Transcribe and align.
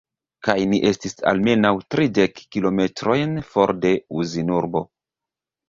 Kaj 0.45 0.53
ni 0.69 0.79
estis 0.91 1.13
almenaŭ 1.31 1.73
tridek 1.97 2.43
kilometrojn 2.57 3.39
for 3.53 3.77
de 3.85 3.95
Uzinurbo. 4.25 4.85